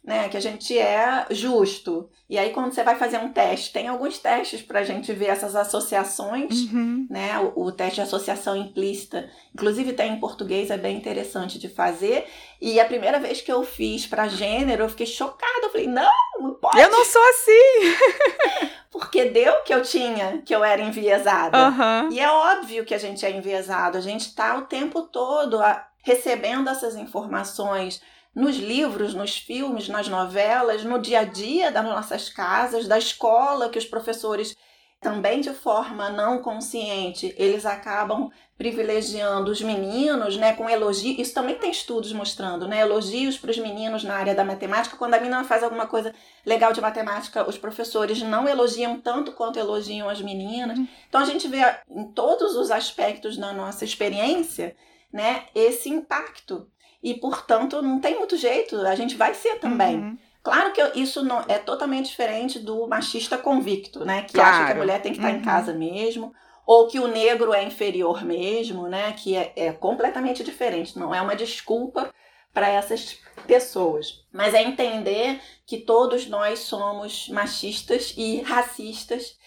[0.07, 0.29] né?
[0.29, 2.09] Que a gente é justo.
[2.29, 5.25] E aí, quando você vai fazer um teste, tem alguns testes para a gente ver
[5.25, 7.05] essas associações, uhum.
[7.09, 7.37] né?
[7.39, 12.25] O, o, teste de associação implícita, inclusive tem em português, é bem interessante de fazer.
[12.61, 15.63] E a primeira vez que eu fiz para gênero, eu fiquei chocada.
[15.63, 16.79] Eu falei, não, não pode.
[16.79, 18.69] Eu não sou assim.
[18.89, 21.67] Porque deu que eu tinha, que eu era enviesada.
[21.67, 22.13] Uhum.
[22.13, 23.97] E é óbvio que a gente é enviesado.
[23.97, 25.59] A gente está o tempo todo
[26.01, 28.01] recebendo essas informações
[28.37, 33.67] nos livros, nos filmes, nas novelas, no dia a dia das nossas casas, da escola,
[33.67, 34.55] que os professores
[35.01, 41.17] também de forma não consciente, eles acabam privilegiando os meninos, né, com elogios.
[41.17, 44.97] Isso também tem estudos mostrando, né, elogios para os meninos na área da matemática.
[44.97, 46.13] Quando a menina faz alguma coisa
[46.45, 50.77] legal de matemática, os professores não elogiam tanto quanto elogiam as meninas.
[51.09, 51.57] Então a gente vê
[51.89, 54.75] em todos os aspectos da nossa experiência,
[55.11, 56.67] né, esse impacto
[57.01, 59.97] e, portanto, não tem muito jeito, a gente vai ser também.
[59.97, 60.17] Uhum.
[60.43, 64.23] Claro que isso não é totalmente diferente do machista convicto, né?
[64.23, 64.55] Que claro.
[64.55, 65.39] acha que a mulher tem que estar uhum.
[65.39, 66.33] em casa mesmo,
[66.65, 69.13] ou que o negro é inferior mesmo, né?
[69.13, 72.13] Que é, é completamente diferente, não é uma desculpa
[72.53, 74.25] para essas pessoas.
[74.31, 79.37] Mas é entender que todos nós somos machistas e racistas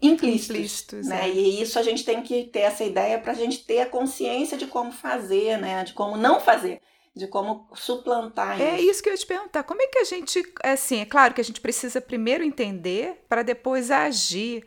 [0.00, 1.28] implícitos, implícitos né?
[1.28, 1.32] É.
[1.32, 4.56] E isso a gente tem que ter essa ideia para a gente ter a consciência
[4.56, 5.84] de como fazer, né?
[5.84, 6.80] De como não fazer
[7.16, 8.76] de como suplantar é isso.
[8.76, 9.62] É isso que eu ia te perguntar.
[9.62, 13.42] Como é que a gente, assim, é claro que a gente precisa primeiro entender para
[13.42, 14.66] depois agir.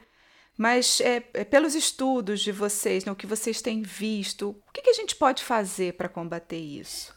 [0.57, 4.81] Mas é, é, pelos estudos de vocês, no né, que vocês têm visto, o que,
[4.81, 7.13] que a gente pode fazer para combater isso?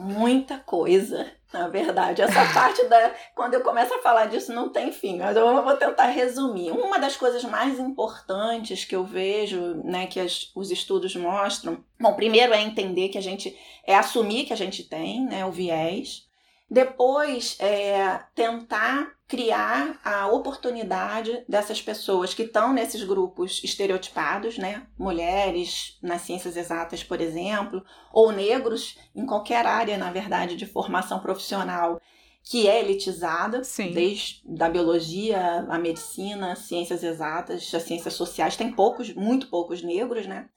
[0.00, 1.28] Muita coisa.
[1.52, 3.12] Na verdade, essa parte da.
[3.34, 6.70] Quando eu começo a falar disso, não tem fim, mas eu vou tentar resumir.
[6.70, 12.14] Uma das coisas mais importantes que eu vejo, né, que as, os estudos mostram, bom,
[12.14, 13.58] primeiro é entender que a gente.
[13.84, 16.28] é assumir que a gente tem, né, o viés.
[16.70, 24.86] Depois, é tentar criar a oportunidade dessas pessoas que estão nesses grupos estereotipados, né?
[24.98, 31.20] Mulheres nas ciências exatas, por exemplo, ou negros em qualquer área, na verdade, de formação
[31.20, 32.00] profissional
[32.42, 33.92] que é elitizada, Sim.
[33.92, 40.26] desde da biologia, a medicina, ciências exatas, as ciências sociais, tem poucos, muito poucos negros,
[40.26, 40.48] né?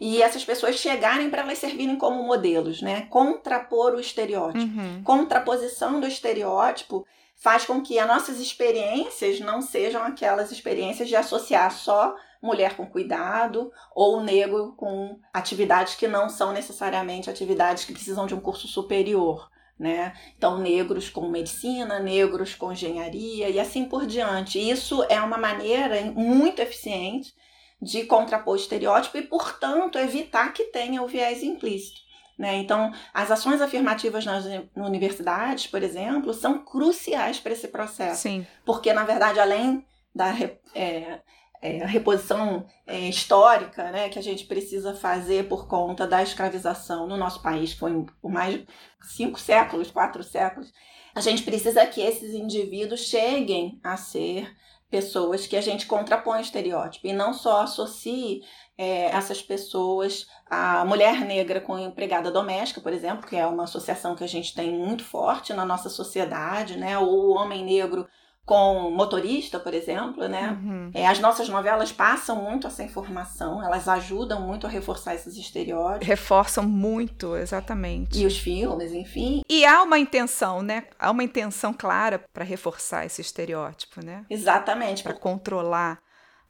[0.00, 3.02] e essas pessoas chegarem para elas servirem como modelos, né?
[3.10, 4.64] Contrapor o estereótipo.
[4.64, 5.02] Uhum.
[5.02, 7.04] Contraposição do estereótipo
[7.38, 12.86] faz com que as nossas experiências não sejam aquelas experiências de associar só mulher com
[12.86, 18.68] cuidado ou negro com atividades que não são necessariamente atividades que precisam de um curso
[18.68, 19.50] superior.
[19.78, 20.12] Né?
[20.36, 24.58] Então, negros com medicina, negros com engenharia e assim por diante.
[24.58, 27.32] Isso é uma maneira muito eficiente
[27.80, 32.00] de contrapor estereótipo e, portanto, evitar que tenha o viés implícito.
[32.38, 32.56] Né?
[32.58, 34.44] Então, as ações afirmativas nas
[34.76, 38.22] universidades, por exemplo, são cruciais para esse processo.
[38.22, 38.46] Sim.
[38.64, 40.32] Porque, na verdade, além da
[40.74, 41.20] é,
[41.60, 47.16] é, reposição é, histórica né, que a gente precisa fazer por conta da escravização no
[47.16, 48.66] nosso país, que foi por mais de
[49.02, 50.72] cinco séculos, quatro séculos,
[51.14, 54.54] a gente precisa que esses indivíduos cheguem a ser
[54.90, 58.42] pessoas que a gente contrapõe o estereótipo e não só associe
[58.78, 64.14] é, essas pessoas a mulher negra com empregada doméstica, por exemplo, que é uma associação
[64.14, 66.98] que a gente tem muito forte na nossa sociedade, né?
[66.98, 68.06] Ou o homem negro
[68.46, 70.58] com motorista, por exemplo, né?
[70.62, 70.90] Uhum.
[70.94, 76.08] É, as nossas novelas passam muito essa informação, elas ajudam muito a reforçar esses estereótipos.
[76.08, 78.18] Reforçam muito, exatamente.
[78.18, 79.42] E os filmes, enfim.
[79.50, 80.84] E há uma intenção, né?
[80.98, 84.24] Há uma intenção clara para reforçar esse estereótipo, né?
[84.30, 85.02] Exatamente.
[85.02, 85.98] Para controlar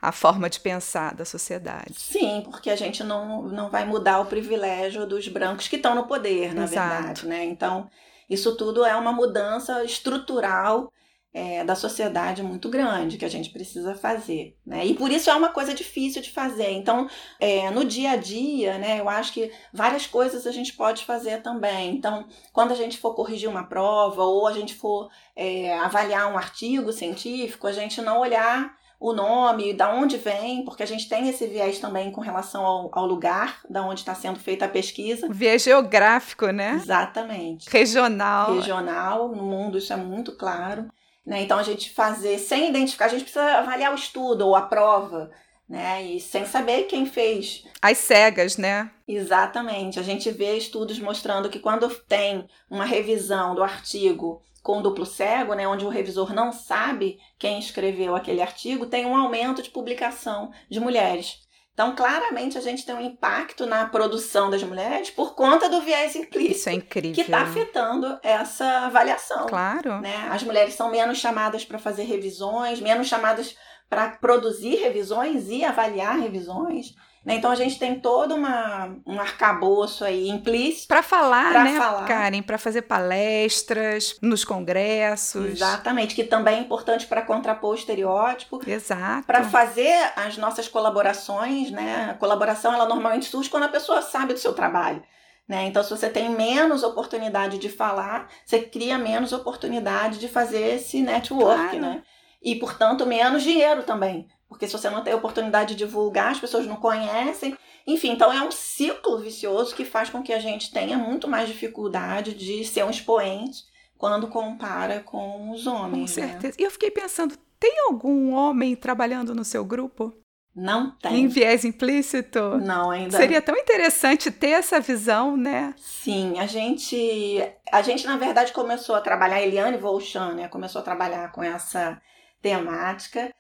[0.01, 1.95] a forma de pensar da sociedade.
[1.95, 6.07] Sim, porque a gente não, não vai mudar o privilégio dos brancos que estão no
[6.07, 6.95] poder, na Exato.
[6.95, 7.45] verdade, né?
[7.45, 7.91] Então,
[8.31, 10.93] isso tudo é uma mudança estrutural
[11.33, 14.87] é, da sociedade muito grande que a gente precisa fazer, né?
[14.87, 16.71] E por isso é uma coisa difícil de fazer.
[16.71, 17.09] Então,
[17.41, 19.01] é, no dia a dia, né?
[19.01, 21.97] Eu acho que várias coisas a gente pode fazer também.
[21.97, 26.39] Então, quando a gente for corrigir uma prova ou a gente for é, avaliar um
[26.39, 31.29] artigo científico, a gente não olhar o nome, da onde vem, porque a gente tem
[31.29, 35.29] esse viés também com relação ao, ao lugar da onde está sendo feita a pesquisa.
[35.31, 36.73] Viés geográfico, né?
[36.75, 37.71] Exatamente.
[37.71, 38.55] Regional.
[38.55, 40.91] Regional, no mundo isso é muito claro.
[41.25, 41.43] Né?
[41.43, 45.31] Então a gente fazer sem identificar, a gente precisa avaliar o estudo ou a prova,
[45.69, 46.03] né?
[46.03, 47.65] E sem saber quem fez.
[47.81, 48.91] As cegas, né?
[49.07, 50.01] Exatamente.
[50.01, 55.55] A gente vê estudos mostrando que quando tem uma revisão do artigo com duplo cego,
[55.55, 60.53] né, onde o revisor não sabe quem escreveu aquele artigo, tem um aumento de publicação
[60.69, 61.39] de mulheres.
[61.73, 66.15] Então, claramente, a gente tem um impacto na produção das mulheres por conta do viés
[66.15, 66.53] implícito.
[66.53, 67.15] Isso é incrível.
[67.15, 69.47] Que está afetando essa avaliação.
[69.47, 70.03] Claro.
[70.03, 70.29] Né?
[70.31, 73.57] As mulheres são menos chamadas para fazer revisões, menos chamadas
[73.89, 76.95] para produzir revisões e avaliar revisões.
[77.25, 77.35] Né?
[77.35, 80.89] Então a gente tem todo uma, um arcabouço aí implícito.
[80.89, 82.07] Para falar, pra né, falar.
[82.07, 82.43] Karen?
[82.43, 85.47] Para fazer palestras nos congressos.
[85.47, 88.61] Exatamente, que também é importante para contrapor o estereótipo.
[88.67, 89.27] Exato.
[89.27, 92.11] Para fazer as nossas colaborações, né?
[92.11, 95.03] A colaboração, ela normalmente surge quando a pessoa sabe do seu trabalho.
[95.49, 95.65] Né?
[95.65, 101.01] Então, se você tem menos oportunidade de falar, você cria menos oportunidade de fazer esse
[101.01, 101.81] network, claro.
[101.81, 102.03] né?
[102.43, 104.29] E, portanto, menos dinheiro também.
[104.49, 107.57] Porque se você não tem oportunidade de divulgar, as pessoas não conhecem.
[107.87, 111.49] Enfim, então é um ciclo vicioso que faz com que a gente tenha muito mais
[111.49, 113.63] dificuldade de ser um expoente
[113.97, 116.15] quando compara com os homens.
[116.15, 116.29] Com né?
[116.29, 116.49] certeza.
[116.49, 116.55] Né?
[116.59, 120.15] E eu fiquei pensando, tem algum homem trabalhando no seu grupo?
[120.55, 121.21] Não tem.
[121.21, 122.59] Em viés implícito?
[122.59, 123.17] Não, ainda.
[123.17, 125.73] Seria tão interessante ter essa visão, né?
[125.77, 130.85] Sim, a gente, a gente na verdade começou a trabalhar, Eliane Volchan, né, começou a
[130.85, 132.01] trabalhar com essa
[132.43, 133.33] temática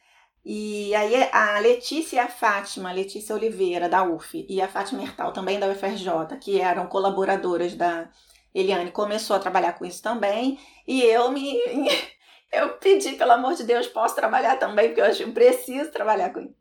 [0.50, 5.30] e aí a Letícia e a Fátima, Letícia Oliveira, da UF, e a Fátima Hertal,
[5.30, 8.08] também da UFRJ, que eram colaboradoras da
[8.54, 10.58] Eliane, começou a trabalhar com isso também.
[10.86, 11.54] E eu me.
[12.50, 16.32] Eu pedi, pelo amor de Deus, posso trabalhar também, porque eu acho que preciso trabalhar
[16.32, 16.54] com isso.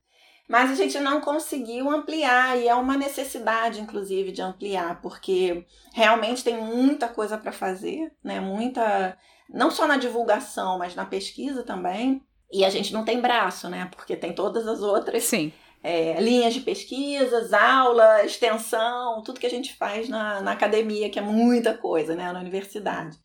[0.46, 6.44] Mas a gente não conseguiu ampliar, e é uma necessidade, inclusive, de ampliar, porque realmente
[6.44, 8.42] tem muita coisa para fazer, né?
[8.42, 9.18] Muita.
[9.50, 12.22] Não só na divulgação, mas na pesquisa também.
[12.52, 13.90] E a gente não tem braço, né?
[13.96, 15.52] Porque tem todas as outras Sim.
[15.84, 21.20] É, linhas de pesquisas, aula, extensão, tudo que a gente faz na, na academia, que
[21.20, 22.32] é muita coisa, né?
[22.32, 23.18] Na universidade.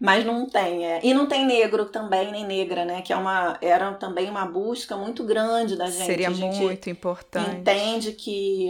[0.00, 0.86] Mas não tem.
[0.86, 1.00] É.
[1.02, 3.02] E não tem negro também, nem negra, né?
[3.02, 6.06] Que é uma, era também uma busca muito grande da gente.
[6.06, 7.56] Seria gente muito importante.
[7.56, 8.68] Entende que,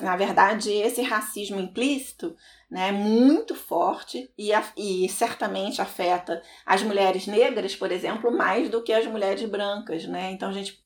[0.00, 2.36] na verdade, esse racismo implícito
[2.70, 8.92] né, muito forte e, e certamente afeta as mulheres negras, por exemplo, mais do que
[8.92, 10.30] as mulheres brancas, né?
[10.30, 10.80] Então a gente,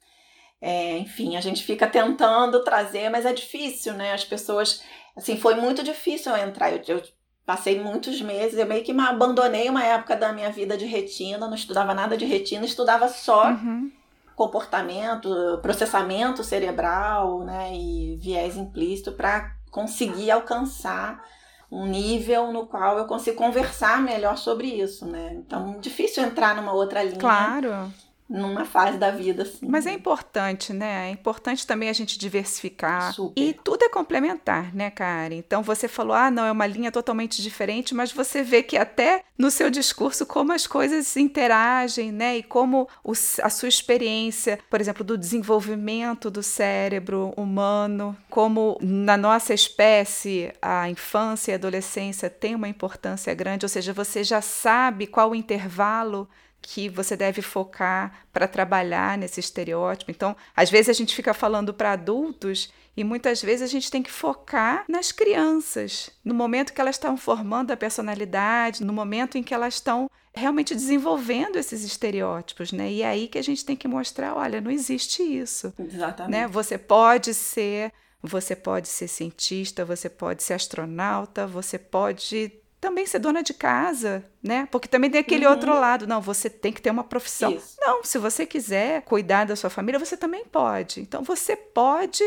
[0.61, 4.13] é, enfim, a gente fica tentando trazer, mas é difícil, né?
[4.13, 4.83] As pessoas,
[5.17, 6.73] assim, foi muito difícil eu entrar.
[6.73, 7.03] Eu, eu
[7.45, 11.55] passei muitos meses, eu meio que abandonei uma época da minha vida de retina, não
[11.55, 13.93] estudava nada de retina, estudava só uhum.
[14.35, 21.23] Comportamento, processamento cerebral, né, e viés implícito para conseguir alcançar
[21.71, 25.35] um nível no qual eu consigo conversar melhor sobre isso, né?
[25.35, 27.19] Então, difícil entrar numa outra linha.
[27.19, 27.93] Claro.
[28.29, 29.67] Numa fase da vida assim.
[29.69, 31.09] Mas é importante, né?
[31.09, 33.13] É importante também a gente diversificar.
[33.13, 33.41] Super.
[33.41, 35.37] E tudo é complementar, né, Karen?
[35.37, 39.23] Então você falou, ah, não, é uma linha totalmente diferente, mas você vê que até
[39.37, 42.39] no seu discurso como as coisas interagem, né?
[42.39, 49.17] E como o, a sua experiência, por exemplo, do desenvolvimento do cérebro humano, como na
[49.17, 54.41] nossa espécie a infância e a adolescência tem uma importância grande, ou seja, você já
[54.41, 56.29] sabe qual o intervalo
[56.67, 60.11] que você deve focar para trabalhar nesse estereótipo.
[60.11, 64.03] Então, às vezes a gente fica falando para adultos e muitas vezes a gente tem
[64.03, 69.43] que focar nas crianças, no momento que elas estão formando a personalidade, no momento em
[69.43, 72.91] que elas estão realmente desenvolvendo esses estereótipos, né?
[72.91, 75.73] E é aí que a gente tem que mostrar, olha, não existe isso.
[75.79, 76.33] Exatamente.
[76.33, 76.49] Né?
[76.49, 77.93] Você pode ser,
[78.23, 84.23] você pode ser cientista, você pode ser astronauta, você pode também ser dona de casa,
[84.43, 84.69] né?
[84.71, 85.53] Porque também tem aquele uhum.
[85.53, 86.07] outro lado.
[86.07, 87.51] Não, você tem que ter uma profissão.
[87.51, 87.77] Isso.
[87.81, 91.01] Não, se você quiser cuidar da sua família, você também pode.
[91.01, 92.23] Então você pode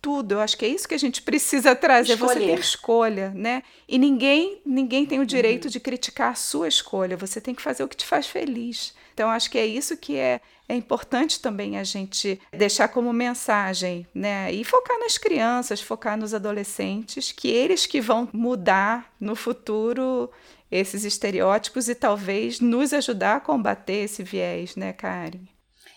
[0.00, 0.32] tudo.
[0.32, 2.14] Eu acho que é isso que a gente precisa trazer.
[2.14, 2.32] Escolher.
[2.32, 3.62] Você tem escolha, né?
[3.86, 5.70] E ninguém, ninguém tem o direito uhum.
[5.70, 7.14] de criticar a sua escolha.
[7.18, 8.94] Você tem que fazer o que te faz feliz.
[9.20, 14.06] Então, acho que é isso que é, é importante também a gente deixar como mensagem,
[14.14, 14.50] né?
[14.50, 20.30] E focar nas crianças, focar nos adolescentes, que eles que vão mudar no futuro
[20.72, 25.44] esses estereótipos e talvez nos ajudar a combater esse viés, né, Karen?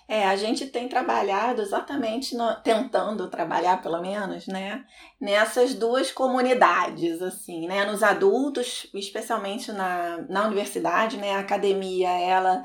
[0.06, 4.84] É, a gente tem trabalhado exatamente, no, tentando trabalhar pelo menos, né,
[5.20, 12.64] nessas duas comunidades, assim, né, nos adultos, especialmente na, na universidade, né, a academia, ela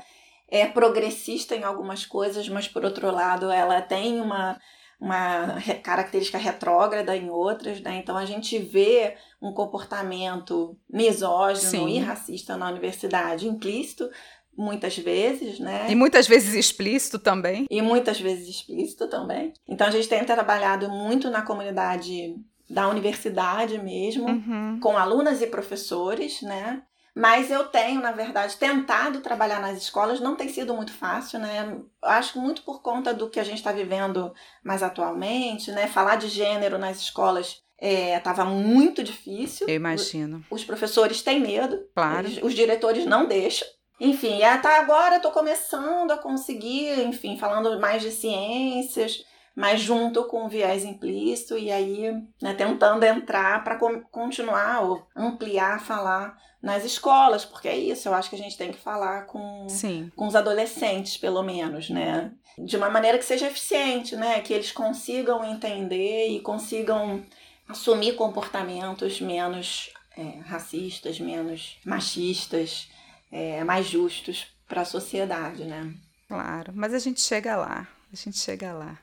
[0.51, 4.59] é progressista em algumas coisas, mas por outro lado ela tem uma,
[4.99, 7.97] uma característica retrógrada em outras, né?
[7.97, 11.89] Então a gente vê um comportamento misógino Sim.
[11.89, 14.09] e racista na universidade implícito
[14.57, 15.87] muitas vezes, né?
[15.89, 17.65] E muitas vezes explícito também.
[17.69, 19.53] E muitas vezes explícito também.
[19.67, 22.35] Então a gente tem trabalhado muito na comunidade
[22.69, 24.79] da universidade mesmo, uhum.
[24.81, 26.83] com alunas e professores, né?
[27.15, 31.77] Mas eu tenho, na verdade, tentado trabalhar nas escolas, não tem sido muito fácil, né?
[32.01, 34.33] Acho que muito por conta do que a gente está vivendo
[34.63, 35.87] mais atualmente, né?
[35.87, 39.67] Falar de gênero nas escolas estava é, muito difícil.
[39.67, 40.43] Eu imagino.
[40.49, 42.27] Os professores têm medo, claro.
[42.27, 43.67] Eles, os diretores não deixam.
[43.99, 50.45] Enfim, até agora estou começando a conseguir, enfim, falando mais de ciências, mas junto com
[50.45, 53.77] o viés implícito e aí né, tentando entrar para
[54.09, 58.71] continuar ou ampliar, falar nas escolas, porque é isso, eu acho que a gente tem
[58.71, 60.11] que falar com, Sim.
[60.15, 62.31] com os adolescentes, pelo menos, né?
[62.57, 64.41] De uma maneira que seja eficiente, né?
[64.41, 67.23] Que eles consigam entender e consigam
[67.67, 72.89] assumir comportamentos menos é, racistas, menos machistas,
[73.31, 75.93] é, mais justos para a sociedade, né?
[76.27, 78.99] Claro, mas a gente chega lá, a gente chega lá.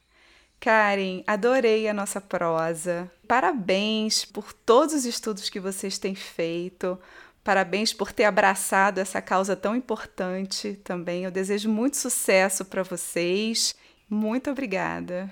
[0.61, 3.11] Karen, adorei a nossa prosa.
[3.29, 6.99] Parabéns por todos os estudos que vocês têm feito.
[7.47, 11.23] Parabéns por ter abraçado essa causa tão importante também.
[11.23, 13.73] Eu desejo muito sucesso para vocês.
[14.11, 15.31] Muito obrigada.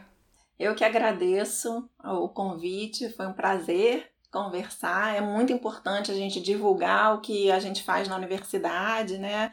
[0.57, 5.17] Eu que agradeço o convite, foi um prazer conversar.
[5.17, 9.53] É muito importante a gente divulgar o que a gente faz na universidade, né?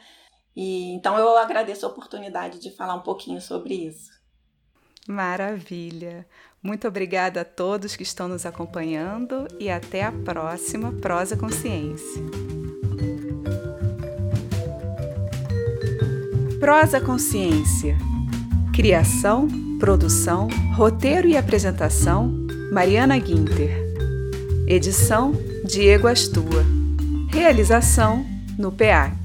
[0.55, 4.11] E então eu agradeço a oportunidade de falar um pouquinho sobre isso.
[5.07, 6.27] Maravilha.
[6.63, 12.21] Muito obrigada a todos que estão nos acompanhando e até a próxima Prosa Consciência.
[16.59, 17.97] Prosa Consciência.
[18.75, 19.47] Criação,
[19.79, 22.31] produção, roteiro e apresentação:
[22.71, 23.71] Mariana Guinter.
[24.67, 25.33] Edição:
[25.65, 26.63] Diego Astua.
[27.31, 28.23] Realização:
[28.55, 29.20] no PEAC.